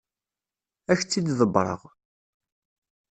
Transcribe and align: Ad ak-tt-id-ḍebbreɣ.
Ad 0.91 0.91
ak-tt-id-ḍebbreɣ. 0.97 1.81